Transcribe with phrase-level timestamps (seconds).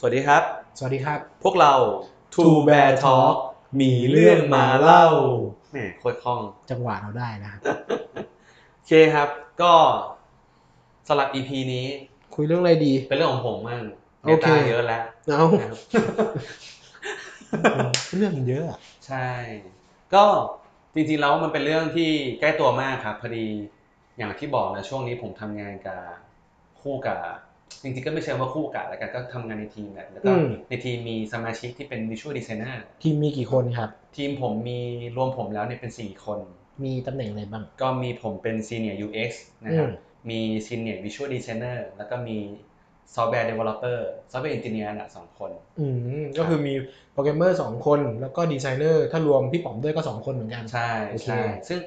[0.00, 0.42] สวัสดีครับ
[0.78, 1.74] สวัสดีครับ พวกเรา
[2.34, 3.34] Two Bear Talk
[3.80, 5.06] มีเรื่องมาเล่า
[5.72, 6.40] แหมโคตรคล่อง
[6.70, 7.60] จังหวะเราได้นะครับ
[8.74, 9.28] โอเคครับ
[9.62, 9.72] ก็
[11.08, 11.86] สำหรับ EP นี้
[12.34, 13.82] คุยเรื่องอะไรดี เป็นเรื่องของผมมั่ง
[14.24, 15.78] โอเคตาเยอะแล้วเอานะครับ
[18.16, 19.30] เรื่องมันเยอะอะ ใช่
[20.14, 20.24] ก็
[20.94, 22.10] จริงๆแล้วมันเป็นเรื่องที่
[22.40, 23.46] ใกล้ตัวมากครับ พอดี
[24.18, 26.00] อย่างที่บอกนะช่วงนี้ผมทำงานกับ
[26.80, 27.18] คู่กับ
[27.82, 30.32] จริงๆก็ไม่ใช่ว่าคู่กับแล้วกันก็ทำงานในทีมแหละแล้วก็
[30.68, 34.80] ในทีมมีสมาชิกที่เป็น visual designer ทีมมีกี่คนครับ ทีมผมมี
[35.16, 36.38] รวมผมแล้วเนี่ยเป็น 4 คน
[36.84, 39.30] มีตำแหน่งอะไรบ้าง ก็มีผมเป็น senior UX
[39.64, 42.38] นะครับ อืม มี senior visual designer แล้วก็มี
[43.14, 43.98] software developer
[44.30, 45.86] software engineer น่ะสองคน อื
[46.20, 46.74] มก็คือมี
[47.12, 51.80] โปรแกรมเมอร์สองคนแล้วก็ดีไซเนอร์ถ้ารวมพี่ป๋อมด้วยก็สองคนเหมือนกัน ใช่โอเค ใช่ซึ่ง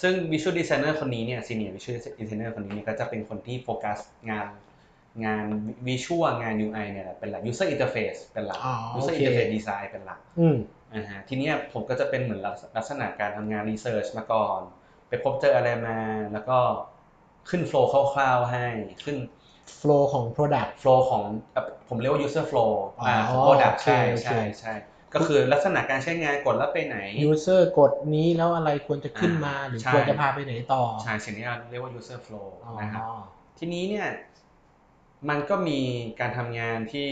[0.00, 3.98] ซึ่ง visual designer คนนี้เนี่ย senior visual designer คนนี้เนี่ยก็จะเป็นคนที่โฟกัส
[4.30, 4.46] งาน
[5.24, 5.44] งาน
[5.88, 10.56] visual งาน UI เนี่ยเป็นหลัก user interface เป็นหลักอ๋อโอ user เค interface design เป็นหลักอืม
[10.94, 12.40] อ่าฮะทีเนี้ยผมก็จะเป็นเหมือน
[12.76, 14.60] ลักษณะการทำงาน research มาก่อน
[15.08, 15.98] ไปพบเจออะไรมา
[16.32, 16.58] แล้วก็
[17.50, 18.66] ขึ้น flow คร่าวๆให้
[19.04, 19.16] ขึ้น
[19.76, 24.74] โฟล์ของ Product flow ของเอ่อผมเรียกว่า user flow อ๋ออ่าของ product โอเคใช่โอเคใช่ใช่
[25.14, 33.02] ก็คือลักษณะการใช้งานกดแล้วไปไหน user กดนี้แล้วอะไรควรจะขึ้นมาอ่าหรือใช่ควรจะพาไปไหนต่อใช่สิ่งนี้เราเรียกว่า user flow อ๋อนะครับ
[33.58, 34.06] ทีนี้เนี่ย
[35.28, 35.80] มันก็มี
[36.20, 37.10] การทำงานที่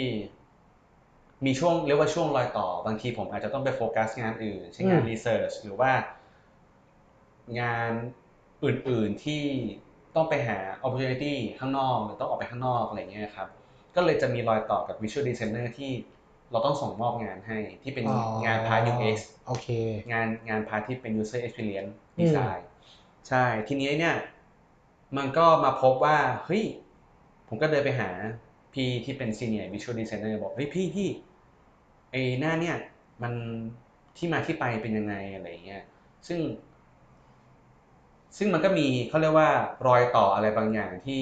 [1.44, 5.90] มีช่วงเรียกว่าช่วงรอยต่อบางทีผมอาจจะต้องไปโฟกัสงานอื่นเช่นงานอืมรีเสิร์ชหรือว่า
[7.60, 7.92] งาน
[8.64, 9.42] อื่นๆที่
[10.14, 13.48] ต้องไปหา opportunity ข้างนอกหรือต้องออกไปข้างนอกอะไรเงี้ยครับ
[13.94, 15.92] ก็เลยจะมีรอยต่อกับ visual designer ที่
[16.50, 18.12] เราต้องส่งมอบงานให้ที่เป็นอ๋อ
[18.44, 19.66] งานพาร์ท UX โอเค
[20.12, 22.60] งานงาน part ที่เป็น user experience อืม design
[23.28, 24.16] ใช่ ทีนี้เนี่ย
[25.16, 26.64] มันก็มาพบว่า เฮ้ย
[27.52, 28.08] ผมก็เดินไปหา
[28.72, 31.08] พี่ที่เป็น senior visual designer บอกเฮ้ยพี่พี่
[32.10, 32.76] ไอหน้าเนี่ย
[33.22, 33.32] มัน
[34.16, 35.82] ที่มาที่ไปเป็นยังไงอะไรเงี้ย
[36.26, 36.40] ซึ่ง
[38.36, 39.50] ซึ่งมันก็มีเขาเรียกว่า
[39.86, 41.20] รอยต่ออะไรบางอย่างที่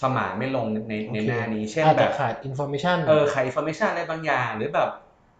[0.00, 4.90] สมานไม่ลงในในโอเคหน้านี้ เช่นอาจจะแบบขาด information เออขายอินโฟเมชันอะไรบางอย่าง หรือแบบ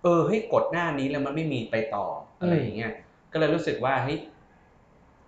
[0.02, 2.06] เออเฮ้ยกดหน้านี้แล้วมันไม่มีไปต่อ
[2.40, 2.92] อะไรอย่างเงี้ย
[3.32, 4.18] ก็เลยรู้สึกว่าเฮ้ย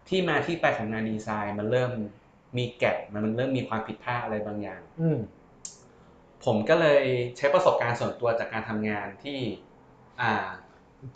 [0.08, 1.92] ที่มาที่ไปของงานดีไซน์มันเริ่ม
[2.56, 5.18] มี gap มันเริ่มมีความผิดพลาดอะไรบางอย่างอืม
[6.44, 7.04] ผมก็เลย
[7.36, 9.38] ใช้ประสบการณ์ส่วนตัวจากการทำงานที่
[10.20, 10.48] อ่า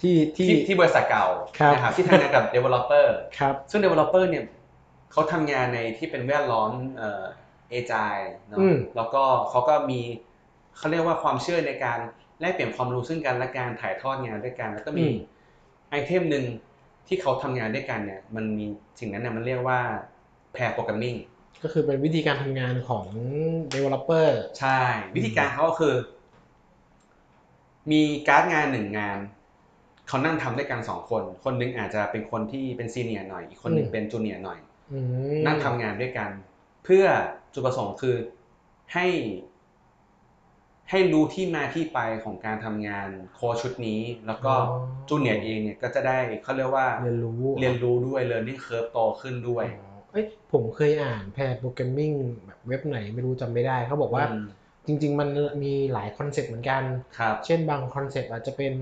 [0.01, 1.27] ที่ที่ที่ที่บริษัทเก่า
[1.59, 3.07] ครับนะครับที่ทำงานกับ developer
[3.39, 4.45] ครับซึ่ง developer เนี่ย
[5.13, 7.25] เขาทำงานในที่เป็นแวดล้อมเอ่อ
[7.71, 8.17] เอจาย
[8.49, 10.01] เนาะอืมแล้วก็เขาก็มี
[10.77, 11.99] เขาเรียกว่าความเชื่อในการ
[12.41, 15.07] แลกเปลี่ยนความรู้ซึ่งกันและการถ่ายทอดงานด้วยกัน แล้วก็มี
[15.91, 16.45] ไอเทมหนึ่ง
[17.07, 18.67] ที่เขาทำงานด้วยกันเนี่ย มันมี
[19.01, 19.81] สิ่งนั้นเนี่ยมันเรียกว่า
[20.57, 21.19] pair programming
[21.63, 23.07] ก็คือเป็นวิธีการทำงานของ
[23.73, 24.29] developer
[24.59, 24.81] ใช่
[25.17, 25.95] วิธีการเขาก็คือ
[27.91, 29.19] มีการ์ดงานหนึ่งงาน
[30.09, 34.59] เขานั่งทำด้วยกันสองคน คนหนึ่งอาจจะเป็นคนที่เป็น senior หน่อย อีกคนหนึ่งอืมเป็น junior หน่อย
[34.93, 34.99] อื
[35.35, 36.31] มนั่งทำงานด้วยกัน
[36.85, 37.05] เพื่อ
[37.53, 38.17] จุดประสงค์คือ
[38.95, 39.07] ให้
[40.91, 44.55] ให้รู้ที่มาที่ไปของการทำงานโค้ชชุดนี้ แล้วก็
[45.09, 49.65] junior เองเนี่ยก็จะได้เขาเรียกว่าเรียนรู้เรียนรู้ด้วย learning curve โตขึ้นด้วย
[50.17, 52.13] อ๋อเอ้ยผมเคยอ่าน pair programming
[52.47, 54.45] แบบเว็บไหนไม่รู้จำไม่ได้ เขาบอกว่าอืม
[54.87, 55.29] จริง ๆ มัน
[55.63, 56.83] มีหลาย concept เหมือนกัน
[57.19, 58.73] ครับเช่นบาง concept อาจจะเป็น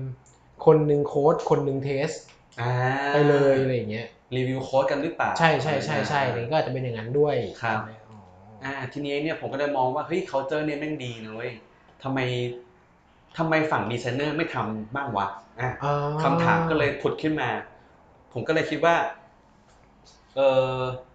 [0.65, 2.09] คนหนึ่งโค้ดคนหนึ่ง test
[2.59, 2.71] อ่า
[3.13, 8.17] ไปเลยอะไรอย่างเงี้ย review code กันหรือเปล่า ใช่ใช่ใช่ใช่อะไรก็อาจจะเป็นอย่างนั้นด้วยครับใช่ไหมอ๋อ
[8.61, 11.51] ออ่าทีนี้เนี่ยผมก็เลยมองว่าเฮ้ยเคาเจอเนี่ยแม่งดีนะเว้ย
[12.03, 12.19] ทำไม
[13.37, 15.27] ทำไมฝั่งดีไซเนอร์ไม่ทำบ้างวะ
[15.59, 15.91] อะอ๋อ
[16.21, 17.49] คำถามก็เลยผุดขึ้นมา
[18.33, 18.95] ผมก็เลยคิดว่า
[20.35, 20.81] เออ
[21.13, 21.14] พ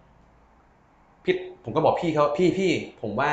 [1.63, 3.31] ผมก็บอกพี่เขาพี่พี่ผมว่า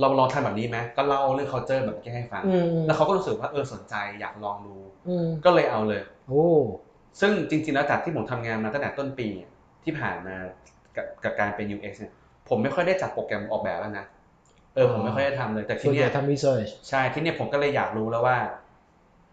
[0.00, 4.76] เราลองทำแบบนี้ไหมก็เล่าเรื่อง culture แบบนี้ให้ฟังอืมแล้วเขาก็รู้สึกว่าเออสนใจอยากลองดู
[5.08, 6.46] อืมก็เลยเอาเลยโอ้
[7.20, 9.28] ซึ่งจริงๆแล้วจากที่ผมทำงานมาตั้งแต่ต้นปี
[9.84, 10.36] ที่ผ่านมา
[10.96, 12.12] กับกับการเป็น UX เนี่ย
[12.48, 14.06] ผมไม่ค่อยได้จัดโปรแกรมออกแบบแล้วนะ
[14.74, 18.38] เออผมไม่ค่อยได้ทำเลยแต่ทีส่วนใหเนี้ญ่ยทำรีเสิร์ชใช่ที่เนี่ยผมก็เลยอยากรู้แล้วว่า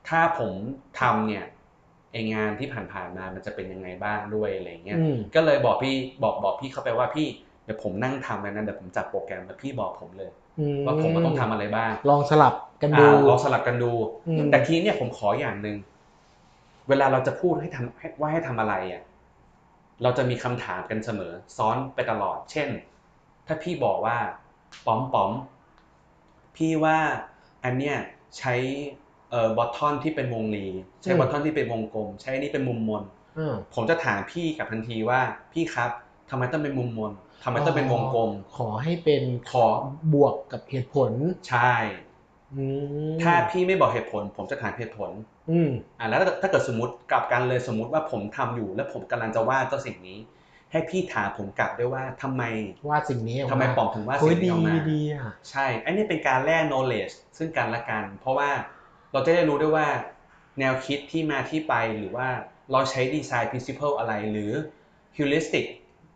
[0.09, 0.53] ถ้าผม
[1.01, 1.45] ทำเนี่ย
[2.11, 7.27] ไองานที่ผ่านๆมามันจะเป็นยังไงบ้างด้วยอะไรเงี้ยอืมก็เลยบอกพี่บอกบอกพี่เข้าไปว่าพี่
[7.65, 10.31] เดี๋ยวผมนั่งทำเลยนะเดี๋ยวผมจัดโปรแกรมแล้วพี่บอกผมเลย
[10.85, 13.91] ว่าผมต้องทำอะไรบ้าง ลองสลับกันดูอ่าลองสลับกันดู
[14.27, 15.77] อืมแต่ทีนี้เนี่ยผมขออย่างหนึ่ง
[16.89, 19.01] เวลาเราจะพูดให้ทำให้ว่าให้ทำอะไรอะ
[20.03, 22.69] เราจะมีคำถามกันเสมอ ซ้อนไปตลอด เช่น
[23.47, 24.17] ถ้าพี่บอกว่า
[24.85, 25.31] ป๋อมป๋อม
[26.55, 26.97] พี่ว่า
[27.63, 27.97] อันเนี้ย
[28.37, 28.53] ใช้
[29.31, 30.67] เอ่อบอททอนที่เป็นวงรี
[31.03, 33.03] ใช้อืมบอททอนที่เป็นวงกลม ใช้อันนี้เป็นมุมมน
[33.37, 35.19] อ่าผมจะถามพี่กับทันทีว่า
[35.53, 35.91] พี่ครับ
[36.29, 37.11] ทำไมต้องเป็นมุมมน
[37.45, 39.65] ทำไมต้องเป็นวงกลม ขอให้เป็นขอ
[40.13, 41.11] บวกกับเหตุผล
[41.49, 41.75] ใช่
[42.55, 42.63] อื
[43.11, 45.09] มถ้าพี่ไม่บอกเหตุผล ผมจะถามเหตุผล
[45.49, 45.69] อืม
[45.99, 50.19] อ่าแล้วถ้าเกิดสมมติกลับกันเลยสมมติว่าผมทำอยู่ แล้วผมกำลังจะวาดเจ้าสิ่งนี้
[50.71, 52.43] ให้พี่ถามผมกลับด้วยว่าทำไม
[52.89, 58.49] วาดสิ่งนี้ออกทำไมปอมถึงวาดเฮ้ยสิ่งนี้ดีออกมาดีอะใช่อันนี้เป็นการแลก knowledge ซึ่งกันและกัน เพราะว่า
[59.11, 59.87] เราจะได้รู้ด้วยว่า
[60.59, 62.27] แนวคิดที่มาที่ไปหรือว่า
[62.71, 64.51] เราใช้ design principle อะไรหรือ
[65.17, 65.65] heuristic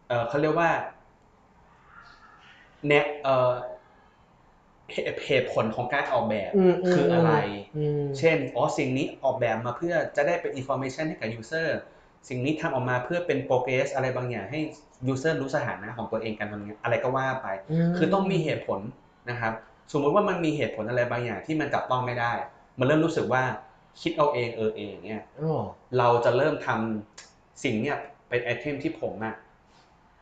[0.07, 0.71] เอ่อเขาเรียกว่า
[2.87, 3.53] แนวเอ่อ
[4.91, 7.31] เหตุเหตุผลของการออกแบบอืมมคืออะไร
[7.77, 11.69] อืมเช่น อ๋อ สิ่งนี้ออกแบบมาเพื่อจะได้เป็น information ให้กับ user
[12.29, 14.59] สิ่งนี้ทำออกมาเพื่อเป็น progress อะไรบางอย่างให้
[15.13, 17.47] user รู้สถานะของตัวเองกันทำงานอะไรก็ว่าไป
[17.89, 18.79] มคือต้องมีเหตุผล
[19.29, 19.53] นะครับ
[19.91, 22.33] สมมุติว่ามันมีเหตุผลอะไรบางอย่างที่มันจับต้องไม่ได้
[22.79, 23.43] มันเริ่มรู้สึกว่า
[24.01, 25.61] คิดเอาเองเออเองเนี่ยอ๋อ
[25.97, 27.97] เราจะเริ่มทำสิ่งเนี่ย
[28.29, 29.35] เป็นไอเทมที่ผมอะ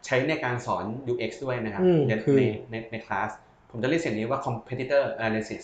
[0.07, 3.29] ใช้ในการสอน UX ด้วยนะครับอืมในคือในในในคลาส
[3.69, 5.63] ผมจะเรียกสิ่งนี้ว่า competitor analysis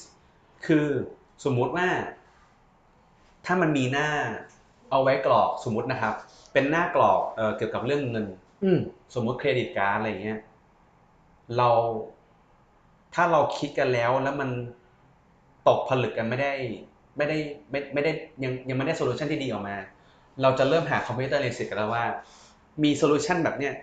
[0.66, 0.88] คือ
[1.46, 1.88] สมมุติว่า
[3.46, 4.10] ถ้ามันมีหน้า
[4.92, 6.14] เอาไว้กรอกสมมุตินะครับ
[6.54, 8.26] เป็นหน้ากรอกเอ่อเกี่ยวกับเรื่องเงิน
[8.64, 8.80] อืม
[9.16, 10.40] สมมติ credit card อะไรเงี้ย
[11.58, 11.70] เรา
[13.16, 14.50] ถ้าเราคิดกันแล้วแล้วมัน
[15.68, 16.54] ตกผลึกกันไม่ได้
[17.18, 17.38] ไม่ได้
[17.72, 18.12] ไม่ไม่ได้
[18.44, 19.76] ยังยังไม่ได้ solution ที่ดีออกมา
[20.42, 22.06] เราจะเริ่มหา competitor research กันแล้วว่า
[22.84, 23.74] มี solution แบบเนี้ย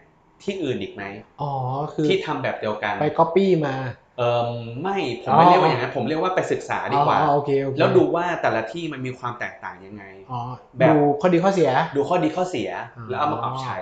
[0.45, 1.03] ที่อื่นอีกไหม
[1.41, 1.51] อ๋อ
[1.95, 3.75] คือที่ทำแบบเดียวกันไปก๊อปปี้มา
[4.19, 4.51] เอ่ม
[4.83, 10.41] ไม่ผมอ๋อไม่เรียกว่าอย่างนั้นผมเรียกว่าไปศึกษาดีกว่าอ๋อโอเคโอเคแล้วดูว่าแต่ละที่มันมีความแตกต่างยังไงอ๋อ
[10.79, 13.77] แบบดูข้อดีข้อเสีย ดูข้อดีข้อเสียอ๋อแล้วเอามาปรับใช้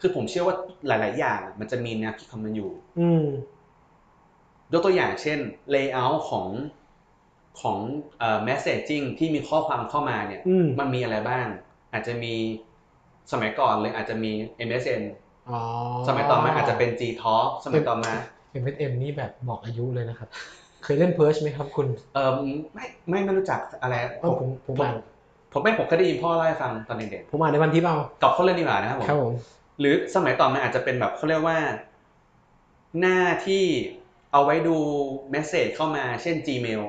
[0.00, 0.56] คือผมเชื่อว่า
[0.86, 2.70] หลาย ๆ อย่างมันจะมีแนวคิดของมันอยู่
[3.00, 3.24] อืม
[4.72, 5.38] ยกตัวอย่างเช่น
[5.74, 6.48] layout ของ
[7.60, 7.78] ของ
[8.18, 11.46] เอ่อ messaging ที่มีข้อความเข้ามาเนี่ยอืมมันมีอะไรบ้าง
[11.92, 12.34] อาจจะมี
[13.32, 15.23] สมัยก่อนเลยอาจจะมี MSN อ๋อ
[16.08, 18.12] สมัยต่อมาอาจจะเป็น Gtalk สมัยต่อมา
[18.52, 20.28] MSN นี่แบบบอกอายุเลยนะครับ
[20.82, 22.30] เคยเล่น PIRCH ไหมครับคุณ เออ
[22.74, 24.94] ไม่ไม่ไม่รู้จักอะไรเออผมผมอ่าน
[25.52, 29.34] ผมไม่ผมเคยได้ยินพ่อเล่าให้ฟังตอนเด็กผมอ่านในพันทิปเอาๆกลับเข้าเรื่องดีกว่านะครับผมครับผม
[29.80, 31.58] หรือสมัยต่อมาอาจจะเป็นแบบเขาเรียกว่า
[33.00, 33.64] หน้าที่
[34.32, 34.76] เอาไว้ดู
[35.30, 36.82] message เข้ามาเช่น Gmail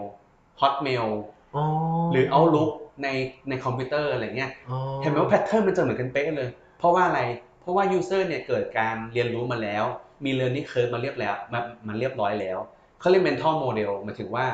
[0.61, 1.07] Hotmail
[1.55, 1.63] อ๋อ
[2.11, 2.71] หรือ Outlook
[3.03, 3.07] ใน
[3.49, 6.49] ในคอมพิวเตอร์อะไรเงี้ยอ๋อเห็นไหมว่า pattern มันจะเหมือนกันเป๊ะเลย
[6.79, 7.21] เพราะว่าอะไร
[7.65, 9.83] เพราะว่า user เนี่ยเกิดการเรียนรู้มาแล้ว
[10.25, 12.57] มี learning curve มาเรียบแล้วมามาเรียบร้อยแล้ว
[12.99, 14.45] เขาเรียก mental model หมายถึงว่า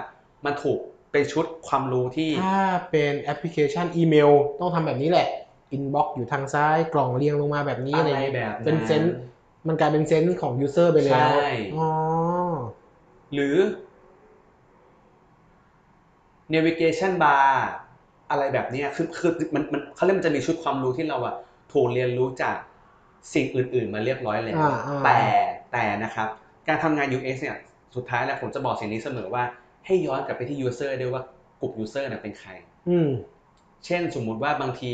[0.46, 0.80] มันถูก
[1.12, 5.28] เป็นชุดความรู้ที่ ถ้าเป็นแอปพลิเคชันอีเมลต้องทำแบบนี้แหละ
[5.72, 9.16] inbox อยู่ทางซ้ายกล่องเรียงลงมาแบบนี้อะอะไรไรเงี้ยแบบนั้น เป็น sense
[9.68, 11.90] มันกลายเป็น sense ของ user ไปแล้ว ใช่ อ๋อ
[13.34, 13.56] หรือ
[16.54, 17.52] navigation bar
[18.32, 21.36] อะไรแบบเนี้ยคือคือมันมันเขาเรียกมันจะมีชุดความรู้ที่เราอะ
[21.74, 22.58] ถูกเรียนรู้จาก
[23.34, 25.20] สิ่งอื่น ๆ มาเรียบร้อยแล้วอ่าอ่าแต่
[25.72, 26.28] แต่นะครับ
[26.68, 27.58] การทำงาน UX เนี่ย
[27.96, 29.44] สุดท้ายแล้วผมจะบอกสิ่งนี้เสมอว่า
[29.86, 31.24] ให้ย้อนกลับไปที่ user ด้วยว่า
[31.62, 32.50] กลุ่ม user เนี่ยเป็นใคร
[32.90, 33.10] อืม
[33.86, 34.92] เช่นสมมุติว่าบางที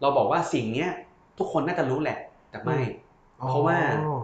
[0.00, 0.90] เราบอกว่าสิ่งเนี้ย
[1.38, 2.18] ทุกคนน่าจะรู้แหละ
[2.50, 2.78] แต่ไม่
[3.48, 4.20] เพราะว่าอ๋อ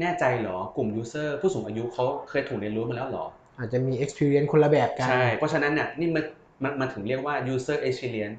[0.00, 3.24] แน่ใจเหรอกลุ่ม user ผู้สูงอายุเขาเคยถูกเรียนรู้มาแล้วเหรอ
[3.58, 6.24] อาจจะมี experience คนละแบบกัน ใช่ เพราะฉะนั้นเนี่ยนี่มัน
[6.62, 8.38] มันมันถึงเรียกว่า user experience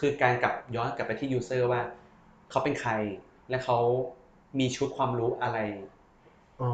[0.00, 1.80] คือการกลับย้อนกลับไปที่ user ว่า
[2.50, 2.92] เขาเป็นใคร
[3.50, 3.78] และเขา
[4.58, 5.58] มีชุดความรู้อะไร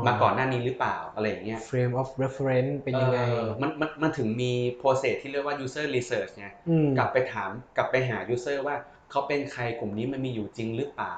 [0.06, 8.76] มาก่อนหน้านี้หรือเปล่าอะไรอย่างเงี้ย frame of reference เป็นยังไงเออมันมันมันถึงมี process ที่เรียกว่า user research ไงอืมกลับไปถามกลับไปหา user ว่า
[9.10, 11.16] เขาเป็นใครกลุ่มนี้มันมีอยู่จริงหรือเปล่า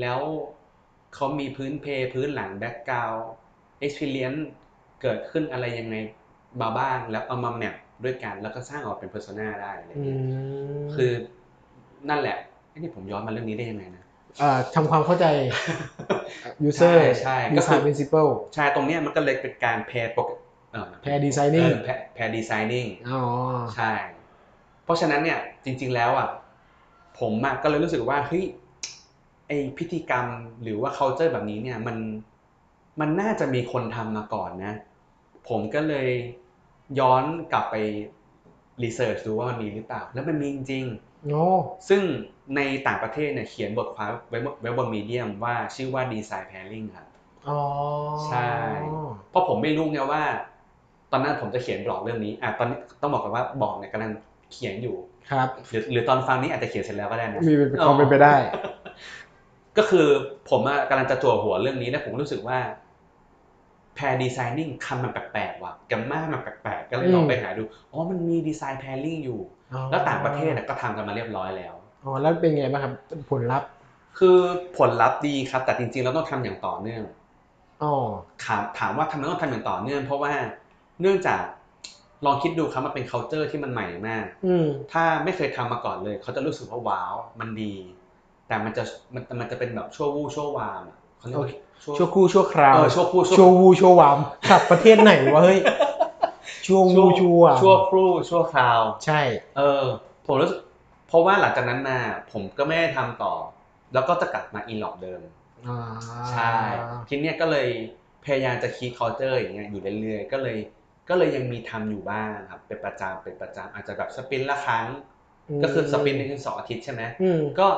[0.00, 0.20] แล้ว
[1.14, 3.22] เขามีพื้นเพพื้นหลัง background
[3.86, 4.42] experience
[5.02, 5.96] เกิดขึ้นอะไรยังไง
[6.60, 7.74] มาบ้างแล้วเอามาแมป
[8.04, 10.18] ด้วยกันแล้วก็สร้างออกเป็น persona ได้อะไรอย่างอืเงี้ย
[10.82, 11.12] มคือ
[12.08, 12.36] นั่นแหละ
[12.70, 14.05] ไอ้นี่ผมย้อนมาเรื่องนี้ได้ยังไงนะเอ่อ
[14.74, 15.26] ทำความเข้าใจ
[16.68, 20.22] user ใช่ใช่ก็คือ design principle ใช่ ตรงเนี้ยมันก็เลยเป็นการ pair โปร
[20.72, 23.22] เอ่อ pair designing เออ pair pair designing อ๋อ
[23.76, 23.92] ใช่
[24.84, 26.28] เพราะฉะนั้นเนี่ยจริง ๆแล้วอะ
[27.20, 28.44] ผมอะก็เลยรู้สึกว่าเฮ้ย
[29.48, 30.26] ไอพิธีกรรม
[30.62, 31.96] หรือว่า culture แบบนี้เนี่ยมัน
[33.00, 34.74] มันน่าจะมีคนทำมาก่อนนะ
[35.48, 36.08] ผมก็เลย
[37.00, 37.76] ย้อนกลับไป
[38.82, 41.05] รีเสิร์ชดูว่ามันมีหรือเปล่า แล้วมันมีจริงโอ้ๆ
[41.88, 42.02] ซึ่ง
[42.56, 47.06] ในต่างประเทศเนี่ยเขียนบทความไว้ไว้บนมีเดียมว่าชื่อว่า design pairing ครับ
[47.48, 47.60] อ๋อ
[48.26, 48.50] ใช่
[49.30, 50.22] เพราะผมไม่รู้ไงว่า
[51.12, 54.10] ตอนนั้นผมจะเขียนบล็อกเรื่องนี้อะตอนนี้ต้องบอกกันว่าบล็อกเนี่ยกำลัง
[54.52, 54.96] เขียนอยู่
[55.30, 58.34] ครับหรือหรือตอนฟังนี้อาจจะเขียนเสร็จแล้วก็ได้นะมีเป็นความเป็นไปได้
[59.78, 60.06] ก็คือ
[60.50, 62.58] ผมอะกำลังจะจั่วหัวเรื่องนี้แล้วผมรู้สึกว่า
[63.98, 67.62] pair designing คำมันแปลกๆว่ะกัมมามันแปลกๆก็เลยลองไปหาดู
[67.92, 69.40] อ๋อมันมี design pairing อยู่
[69.72, 71.74] อ๋อแล้วต่างประเทศอะก็ทำกันมาเรียบร้อยแล้ว
[72.04, 72.92] อ๋อแล้วเป็นไงบ้างครับ
[73.30, 73.68] ผลลัพธ์
[74.18, 74.38] คือ
[74.78, 77.02] ผลลัพธ์ดีครับ แต่จริงๆเราต้องทำอย่างต่อเนื่อง
[77.82, 77.94] อ๋อ
[78.44, 80.32] ถามถามว่าทำไมต้องทำอย่างต่อเนื่อง เพราะว่า
[81.00, 81.42] เนื่องจาก
[82.26, 87.74] ลองคิดดูครับมันเป็น culture ที่มันใหม่มากอืมถ้าไม่เคยทำมาก่อนเลย เขาจะรู้สึกว่าว้าว มันดี
[88.48, 88.82] แต่มันจะ
[89.14, 91.50] มันมันจะเป็นแบบชั่ววู่ชั่ววามอะ เขาเรียกว่า
[91.98, 94.18] ชั่วครู่ชั่วคราวเออชั่วครู่ชั่วชั่ววูชั่ววาม
[94.48, 95.58] ขับประเทศไหนวะเฮ้ย
[96.66, 99.20] ชั่ววูชั่ววามชั่วครู่ชั่วคราว ใช่
[99.56, 99.84] เออ
[100.26, 100.60] ผมรู้สึก
[101.08, 101.98] เพราะว่าหลังจากนั้นมา
[102.32, 103.34] ผมก็ไม่ได้ทำต่อ
[103.94, 105.20] แล้วก็จะกลับมาอีหลอกเดิม
[105.66, 105.78] อ่า
[106.30, 106.52] ใช่
[107.08, 107.68] ทีเนี้ยก็เลย
[108.24, 110.58] พยายามจะคี c ค l เ u อร์อย่างเงี้ยอยู่เรื่อยๆก็เลย
[111.08, 114.86] ก็เลยยังมีทำอยู่บ้างครับ เป็นประจำเป็นประจำอาจจะแบบ sprint ละครั้ง
[115.62, 117.68] ก็คือ sprint ในคือสองอาทิตย์ใช่ไหมอืมก็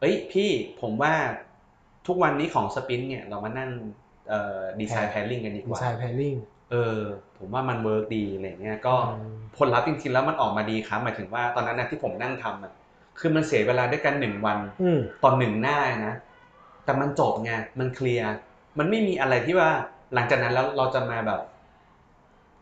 [0.00, 0.50] เอ้ยพี่
[0.80, 1.14] ผมว่า
[2.06, 3.70] ทุกวันนี้ของ sprint เนี่ยเรามานั่ง
[4.28, 6.34] เอ่อ design pairing กันดีกว่า design pairing
[6.70, 6.98] เออ
[7.38, 12.72] ผมว่ามัน work ดีอะไรเงี้ยก็อืมผลลัพธ์จริงๆแล้วมันออกมาดีครับหมายถึงว่าตอนนั้นนะที่ผมนั่งทำอะ
[13.18, 16.14] คือมันเสียเวลาด้วยกันหนึ่งวันอืมตอนหนึ่งหน้านะ
[16.84, 18.26] แต่มันจบไงมันเคลียร์
[18.78, 19.70] มันไม่มีอะไรที่ว่า
[20.14, 21.40] หลังจากนั้นแล้วเราจะมาแบบ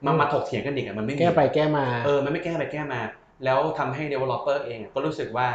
[0.05, 3.01] มามาถกเถียงกันอีกอะมันไม่มีแก้ไปแก้มาเออมันไม่แก้ไปแก้มา
[3.45, 5.49] แล้วทำให้ developer เองอะก็รู้สึกว่า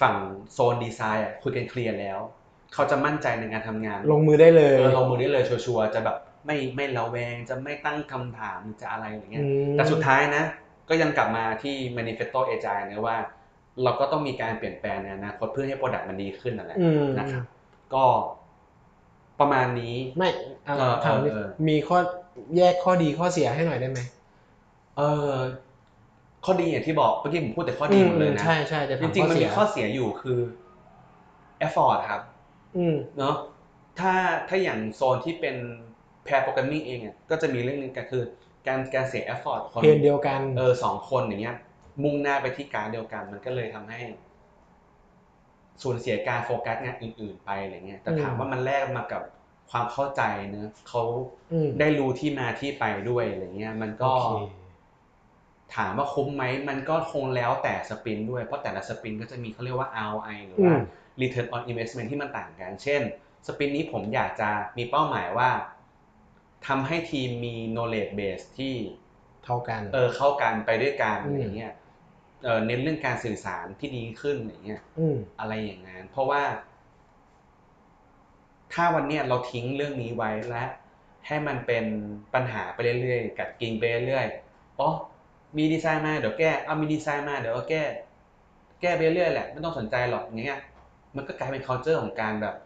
[0.00, 0.14] ฝั่ง
[0.52, 2.18] โซนดีไซน์อะคุยกันเคลียร์แล้ว
[2.74, 10.44] เขาจะมั่นใจในการทำงาน ลงมือได้เลยเออลงมือได้เลยชัวร์ๆจะแบบไม่ไม่ระแวงจะไม่ตั้งคำถามหรือจะอะไรอย่างเงี้ยอืมแต่สุดท้ายนะ
[10.88, 13.16] ก็ยังกลับมาที่ manifesto agile นะว่า
[13.82, 17.44] เราก็ต้องมีการเปลี่ยนแปลงในอนาคตเพื่อให้ product มันดีขึ้นนั่นแหละอืมนะครับ
[17.94, 18.04] ก็
[19.40, 20.28] ประมาณนี้ไม่
[20.64, 21.98] เอาเออถามดิเออมีข้อ
[22.56, 24.00] แยกข้อดีข้อเสียให้หน่อยได้ไหม
[24.96, 25.36] เออ
[26.44, 30.38] ข้อดีอย่างที่บอกเมื่อกี้ผมพูดแต่ข้อดีหมดเลยนะใช่ใช่จะจถามริงๆมันข้อเสีมียข้อเสียอยู่คือ
[31.66, 32.39] effort ครับอืม
[33.18, 33.36] เนาะ
[33.98, 34.12] ถ้า
[34.48, 35.56] ถ้าอย่างโซนที่เป็น
[36.26, 38.22] pair programming เองอะก็จะมีเรื่องหนึงก็คือ
[38.66, 41.56] การการเสีย effort คนเพนเดียวกันเออสองคนอย่างเงี้ย
[42.02, 44.00] มุ่งหน้าไปที่การเดียวกัน มันก็เลยทำให้
[45.82, 49.22] สูญเสียการโฟกัสงานอื่น ๆ ไปอะไรเงี้ยแต่ถามอืมว่ามันแลกมากับ
[49.70, 51.02] ความเข้าใจเนอะเขา
[51.50, 54.24] อืมได้รู้ที่มาที่ไปด้วยอะไรเงี้ย มันก็โอเค
[55.76, 60.76] ถามว่าคุ้มไหมมันก็คงแล้วแต่สปรินต์ด้วยเพราะแต่ละสปรินต์ก็จะมีเขาเรียกว่า ROI หรืออืว่าม
[61.20, 63.02] return on investment ที่มันต่างกัน เช่น
[63.46, 65.50] สปรินต์นี้ผมอยากจะมีเป้าหมายว่า
[66.66, 68.74] ทำให้ทีมมี knowledge base ที่
[69.44, 71.72] เท่ากัน เออเข้ากันไปด้วยกันอืมอะไรเงี้ย
[72.44, 76.42] เออเน้นเรื่องการสื่อสารที่ดีขึ้นอะไรเงี้ยอืมอะไรอย่างนั้น เพราะว่า
[78.72, 80.64] ถ้าวันเนี้ยเราทิ้งเรื่องนี้ไว้และ
[81.26, 81.84] ให้มันเป็น
[82.34, 84.88] ปัญหาไปเรื่อยๆ กัดกินไปเรื่อยๆอ๋อ
[85.56, 87.82] มีดีไซน์มาเดี๋ยวแก้เอามีดีไซน์มาเดี๋ยวก็แก้
[88.80, 90.58] แก้ไปเรื่อยๆแหละไม่ต้องสนใจหรอกอย่างเงี้ย
[91.16, 92.56] มันก็กลายเป็น culture ของการแบบ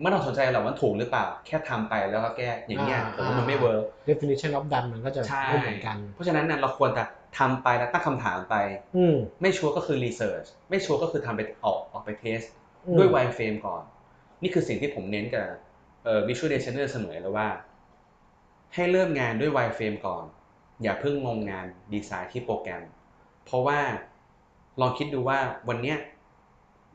[0.00, 7.04] ไม่ต้องสนใจหรอกว่าถูกหรือเปล่า แค่ทำไปแล้วก็แก้อย่างเงี้ยอ่าผมว่ามันไม่ work definition of done มันก็จะใช่ไม่เหมือนกัน เพราะฉะนั้นเนี่ยเราควรจะ
[7.38, 8.54] ทำไปแล้วตั้งคำถามไป
[8.96, 12.40] อืมไม่ชัวร์ก็คือ research ไม่ชัวร์ก็คือทำไปออกออกไป test
[12.86, 13.82] อืมด้วย wireframe ก่อน
[14.42, 15.46] นี่คือสิ่งที่ผมเน้นกับ
[16.04, 17.48] เอ่อ visual designer เสมอเลยว่า
[18.74, 20.24] ให้เริ่มงานด้วย wireframe ก่อน
[20.82, 22.82] อย่าเพิ่งลงงานดีไซน์ที่โปรแกรม
[23.44, 23.78] เพราะว่า
[24.80, 25.98] ลองคิดดูว่าวันเนี้ย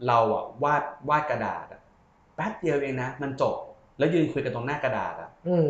[0.07, 1.81] เราอะวาดวาดกระดาษอะ
[2.35, 3.55] แป๊บเดียวเองนะมันจบ
[3.97, 5.67] แล้วยืนคุยกันตรงหน้ากระดาษอะอืม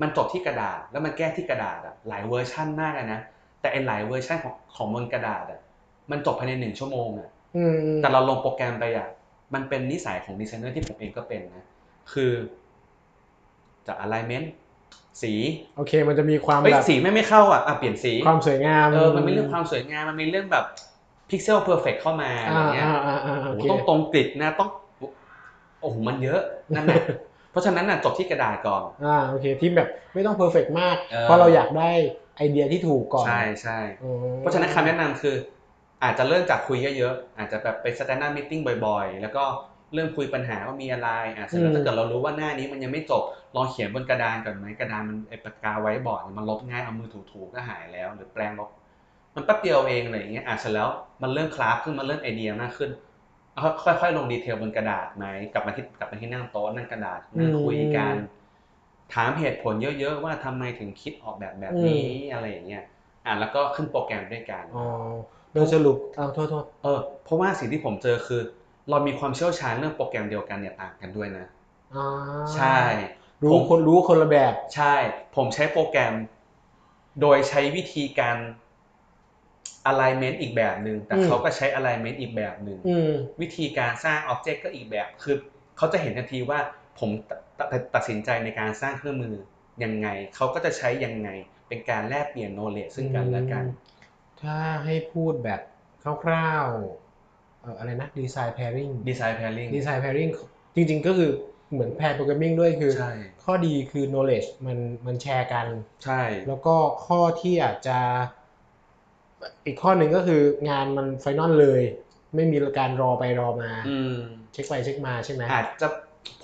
[0.00, 3.20] มันจบที่กระดาษแล้วมันแก้ที่กระดาษอะหลายเวอร์ชั่นมากเลยนะ
[3.60, 5.60] แต่ไอหลายเวอร์ชันของของบนกระดาษอะ
[6.10, 9.08] มันจบภายในหนึ่งชั่วโมงอะอืมอืมแต่เราลงโปรแกรมไปอะ
[9.54, 11.64] มันเป็นนิสัยของดีไซเนอร์ที่ผมเองก็เป็นนะ
[12.12, 12.32] คือ
[13.86, 14.46] จะ alignment
[15.22, 15.32] สี
[15.76, 20.64] โอเค มันจะมีความเอ้ยแบบสีไม่ไม่เข้าอะอะเปลี่ยนสีความสวยงามเออมันมีเรื่องความสวยงามมันมีเรื่องแบบ
[21.30, 24.68] pixel perfect เข้ามาอะไรอ่าเงี้ยอ่าอ่าอ่าโอ้โอโหเคต้องตรง grid นะต้อง
[25.80, 26.40] โอ้โหมันเยอะ
[26.74, 27.02] นั่นแหละ
[27.50, 31.90] เพราะฉะนั้นน่ะจบที่กระดาษก่อนอ่าโอเคที่แบบไม่ต้อง perfect มากเออเพราะเราอยากได้
[32.36, 35.34] ไอเดียที่ถูกก่อน ใช่ใช่อืมเพราะฉะนั้นคำแนะนำคือ
[36.02, 39.44] อาจจะเริ่มจากคุยเยอะๆอาจจะแบบไป standup meeting บ่อยๆ แล้วก็
[39.94, 43.22] เริ่มคุยปัญหาว่ามีอะไรอะเสร็จแล้วถ้าเกิดเรารู้ว่าหน้านี้มันยังไม่จบ
[43.56, 48.68] ลองเขียนบนกระดานก่อนไหมกระดานมันไอปากกาไว้บอร์ดมันลบง่ายเอามือถูๆก็หายแล้ว หรือแปลงลบ
[49.36, 50.88] มันแป๊บเดียวเองอะไรอย่างเงี้ยอะเสร็จแล้ว
[51.22, 52.90] มันเริ่มคลาฟขึ้นมันเริ่มไอเดียมากขึ้น
[53.54, 58.14] เอาค่อยๆลงดีเทลบนกระดาษไหมกลับมาที่กลับมาที่นั่งโต๊ะนั่งกระดาษนั่งคุยกัน
[59.14, 62.82] ถามเหตุผลเยอะๆว่าทำไมถึงคิดออกแบบแบบนี้อะไรอย่างเงี้ย
[63.26, 64.84] อะแล้วก็ขึ้นโปรแกรมด้วยกันอ๋อ
[65.52, 68.42] โดยสรุปอ้าวโทษโทษเออเพราะว่าสิ่งที่ผมเจอคือ
[68.90, 71.46] เรามีความเชี่ยวชาญเรื่องโปรแกรมเดียวกันเนี่ยต่างกันด้วยนะ
[71.94, 72.06] อ่า
[72.54, 72.78] ใช่
[73.42, 74.94] รู้ผมคนรู้คนละแบบใช่
[75.36, 76.14] ผมใช้โปรแกรม
[77.20, 78.36] โดยใช้วิธีการ
[79.90, 85.36] alignment อีกแบบหนึ่งแต่อืมเขาก็ใช้ alignment อีกแบบหนึ่งอืมวิธีการสร้าง object ก็อีกแบบคือ
[85.76, 86.58] เขาจะเห็นทันทีว่า
[86.98, 89.34] ผมตตตัดตัดสินใจในการสร้างเครื่องมือ
[89.84, 91.28] ยังไงเขาก็จะใช้ยังไง
[91.68, 93.64] เป็นการแลกเปลี่ยน knowledge ซึ่งกันและกัน
[94.42, 95.60] ถ้าให้พูดแบบ
[96.24, 100.30] คร่าวๆเอ่ออะไรนะดีไซน์ pairing ดีไซน์ pairing ดีไซน์ pairing
[100.74, 101.30] จริงๆก็คือ
[101.72, 103.12] เหมือน pair programming ด้วยคือใช่
[103.44, 105.66] ข้อดีคือ knowledge มันมันแชร์กัน
[106.04, 106.76] ใช่ แล้วก็
[107.06, 107.98] ข้อที่อาจจะ
[109.66, 111.82] อีกข้อหนึ่งก็คืองานมัน final เลย
[112.34, 114.16] ไม่มีการรอไปรอมาอืม
[114.52, 115.88] เช็คไปเช็คมาใช่ไหมอาจจะ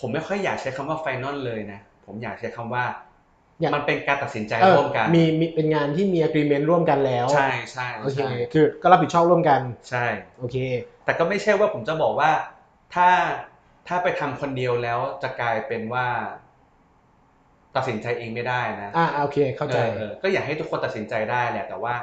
[0.00, 2.84] ผมไม่ค่อยอยากใช้คำว่า final เลยนะ ผมอยากใช้คำว่า
[3.60, 10.04] อยากมันเป็นการตัดสินใจเออร่วมกันมีมีเป็นงานที่มี agreement ร่วมกันแล้ว ใช่ใช่โอเคใช่คือก็รับผิดชอบร่วมกัน ใช่
[10.38, 10.56] โอเค
[11.04, 12.30] แต่ก็ไม่ใช่ว่าผมจะบอกว่า
[12.94, 13.08] ถ้า
[13.88, 16.06] ถ้าไปทำคนเดียวแล้วจะกลายเป็นว่า
[17.76, 21.94] ตัดสินใจเองไม่ได้นะอ่าโอเค เข้าใจออออก็อยากให้ทุกคนตัดสินใจได้แหละแต่ว่า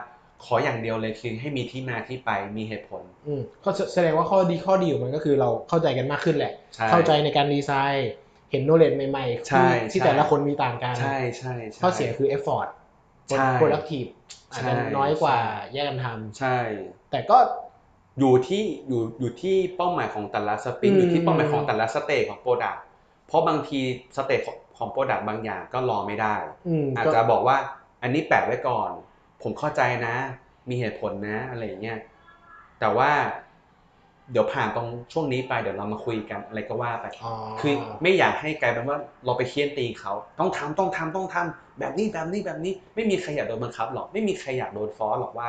[0.45, 8.09] ขออย่างเดียวเลยคือให้มีที่มาที่ไปมีเหตุผล อืมก็แสดงว่าข้อดีข้อดีของมันก็คือเราเข้าใจกันมากขึ้นแหละใช่เข้าใจในการดีไซน์
[8.51, 12.67] เห็นโนเล e ใหม่ๆใช่ที่ที่ใช่แต่ละคนมีต่างกันใช่ใช่ใช่ข้อเสียคือ effort
[13.29, 14.09] ใช่ productive
[14.51, 16.07] อาจจะใช่น้อยกว่าใช่แยกกันทำ
[16.39, 17.37] ใช่แต่ก็
[18.19, 22.83] อยู่ที่อยู่อยู่ที่เป้าหมายของแต่ละ sprint อืมอยู่ที่เป้าหมายของแต่ละ stage ของ product
[23.27, 23.79] เพราะบางที
[24.17, 26.35] stage ของของ product บางอย่างก็รอไม่ได้
[26.67, 27.57] อืมอาจก็จะบอกว่า
[28.01, 28.91] อันนี้แปะไว้ก่อน
[29.43, 30.15] ผมเข้าใจนะ
[30.69, 31.99] มีเหตุผลนะอะไรอย่างเงี้ย
[32.79, 33.11] แต่ว่า
[34.31, 45.47] เดี๋ยวผ่านตรงช่วงนี้ไปเดี๋ยวเรามาคุยกันอะไรก็ว่าไปอ๋อคือไม่อยากให้กลายเป็นว่าเราไปเคี่ยนตีเขาต้องทำต้องทำต้องทำแบบนี้แบบนี้แบบนี้ ไม่มีใครอยากโดนบังคับหรอกไม่มีใครอยากโดนฟ้องหรอกว่า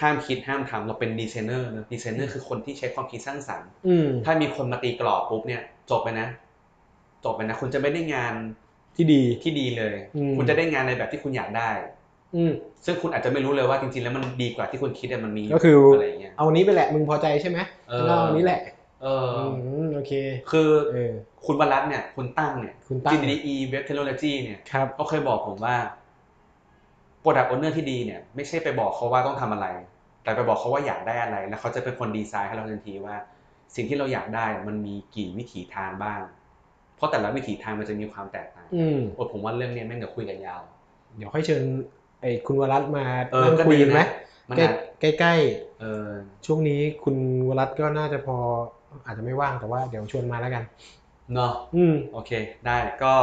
[0.00, 6.28] ห้ามคิดห้ามทำเราเป็นดีไซเนอร์นะดีไซเนอร์คือคนที่ใช้ความคิดสร้างสรรค์อืมถ้ามีคนมาตีกรอบปุ๊บเนี่ยจบไปนะ
[7.24, 8.34] จบไปนะ คุณจะไม่ได้งาน
[8.96, 11.99] ที่ดีที่ดีเลยอืมคุณจะได้งานในแบบที่คุณอยากได้อืม
[12.84, 17.58] ซึ่งคุณอาจจะไม่รู้เลยว่าจริงๆ แล้วมันดีกว่าที่คุณคิดอะมันมีก็คือออะไรอย่างเงี้ยเอานี้ไปแหละมึงพอใจใช่ไหม
[17.88, 18.60] เออก็เอาอันนี้แหละ
[19.02, 19.40] เอออ
[19.82, 20.12] มโอเค
[20.50, 21.12] คือเออ
[21.46, 25.76] คุณวรัตน์เนี่ยคุณตั้งเนี่ยคุณตั้ง GDE Web Technology เนี่ยครับเขาเคยบอกผมว่า
[27.22, 29.66] Product Owner ที่ดีเนี่ย ไม่ใช่ไปบอกเขาว่าต้องทำอะไร
[30.22, 33.16] แต่ไปบอกเขาว่าอยากได้อะไร แล้วเขาจะเป็นคนดีไซน์ให้เราทันทีว่า
[33.74, 36.20] สิ่งที่เราอยากได้มันมีกี่วิถีทางบ้าง
[36.96, 40.60] เพราะแต่ละวิถีทางมันจะมีความแตกต่างอืมโอ้ผมว่าเรื่องนี้แม่งจะคุยกันยาว
[41.16, 41.62] เดี๋ยวค่อยเชิญ
[42.20, 44.08] ไอ้คุณวรัตน์มาเออนั่งก็คุยดีกันไหมนะ
[44.48, 44.74] มันใกล้อาจ
[45.20, 45.34] ใกล้
[45.80, 47.16] เออๆช่วงนี้คุณ
[47.48, 48.36] วรัตน์ก็น่าจะพอ
[49.06, 50.62] อาจจะไม่ว่างแต่ว่าเดี๋ยวชวนมาแล้วกัน
[51.34, 52.30] เนาะอืมโอเค
[52.66, 53.14] ได้ก็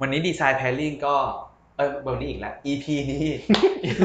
[0.00, 1.16] วันนี้ดีไซน์แพลริงก็
[1.76, 3.26] เออวันนี้อีกแล้ว EP นี้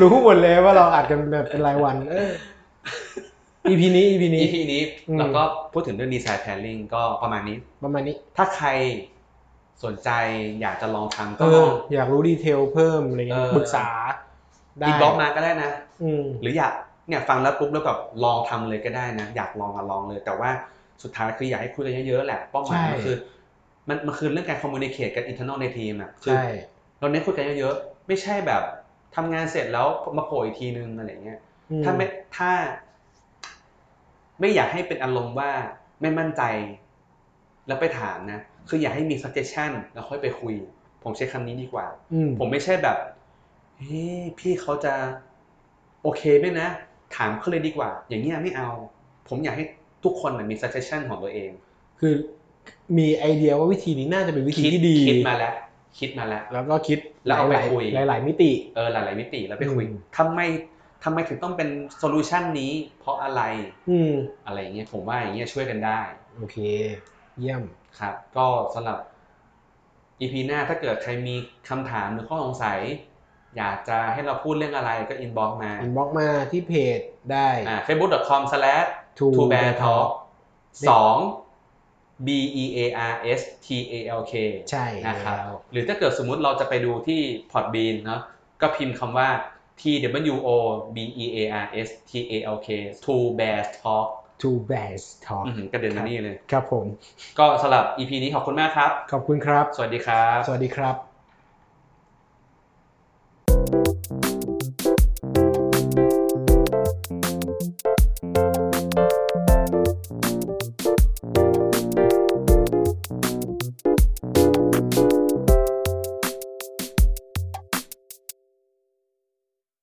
[0.01, 2.31] รู้หมดเลยว่าเราอัดกันแบบเป็นรายวันเออ
[3.67, 8.69] EP นี้ EP นี้ EP นี้อืมเราก็พูดถึงเรื่องดีไซน์แพลริงก็ประมาณนี้ ประมาณนี้ ถ้าใคร
[9.83, 10.09] สนใจ
[10.61, 13.87] อยากจะลองทำเอก็ลองอยากรู้ detail เพิ่มอะไรเงี้ยเออปรึกษา
[14.79, 15.71] ได้อีกบล็อกมาก็ได้นะ
[16.03, 16.73] อืมหรืออยาก
[17.07, 20.49] เนี่ยฟังแล้วปุ๊บแล้วแบบลองทำเลยก็ได้นะ อยากลองอะลองเลย แต่ว่า
[21.03, 23.15] สุดท้ายคืออยากให้คุยกันเยอะๆแหละเป้าหมายมันใช่คือ
[23.89, 26.45] มันมันคือเรื่องการ communication internal ในทีมอะคือใช่
[26.99, 28.63] เราเน้นคุยกันเยอะๆไม่ใช่แบบ
[29.15, 31.39] ทำงานเสร็จแล้วมาโผล่อีกทีนึงอะไรเงี้ย
[31.71, 32.05] อืมถ้าไม่
[32.37, 32.51] ถ้า
[34.39, 35.51] ไม่อยากให้เป็นอารมณ์ว่า
[36.01, 36.41] ไม่มั่นใจ
[37.67, 40.53] แล้วไปถามนะ คืออยากให้มี suggestion แล้วค่อยไปคุย
[41.03, 42.97] ผมใช้คำนี้ดีกว่าอืมผมไม่ใช่แบบ
[43.79, 44.93] เฮ้ยพี่เขาจะ
[46.03, 46.67] โอเคไหมนะ
[47.15, 48.69] ถามเขาเลยดีกว่า อย่างเงี้ยไม่เอา
[49.27, 49.65] ผมอยากให้
[50.03, 51.51] ทุกคนน่ะมี suggestion ของตัวเอง
[51.99, 52.13] คือ
[52.97, 55.53] มีไอเดียว่าวิธีนี้น่าจะเป็นวิธีคิดที่ดีคิดมาแล้ว
[55.99, 60.39] คิดมาแล้ว แล้วก็คิดแล้วเอาไปหลายๆคุยหลาย ๆ มิติเออหลาย ๆ มิติแล้วไปคุยอืมทำไม
[61.03, 63.41] ทำไมถึงต้องเป็น solution นี้ เพราะอะไร
[63.89, 64.13] อืม
[64.45, 65.99] อะไรอย่างเงี้ยผมว่าอย่างเงี้ยช่วยกันได้
[66.37, 66.57] โอเค
[67.39, 67.63] เยี่ยม
[67.99, 68.97] ครับ ก็สำหรับ
[70.19, 71.35] EP หน้าถ้าเกิดใครมี
[71.69, 72.79] คำถามหรือข้อสงสัย
[73.57, 76.99] อยากจะให้เราพูดเรื่องอะไรก็ inbox มา inbox มาที่เพจ
[77.31, 78.87] ได้อ่า facebook.com slash
[79.19, 80.09] two two bears bears talk talk
[80.89, 81.15] สอง
[82.25, 82.27] b
[82.63, 82.79] e a
[83.11, 84.33] r s t a l k
[84.71, 88.21] ใช่นะครับแล้วหรือถ้าเกิดสมมุติเราจะไปดูที่ Podbean เนาะ
[88.61, 89.29] ก็พิมพ์คำว่า
[89.81, 89.83] t
[90.33, 90.49] w o
[90.95, 92.67] b e a r s t a l k
[93.05, 94.07] to bear talk
[94.41, 96.85] to best talk อื้อหือกระเด็นมานี่เลย ครับผม
[97.39, 101.12] ก็สำหรับ EP นี้ขอบคุณมากครับ ขอบคุณครับ สวัสดีครับ สวัสดีครับ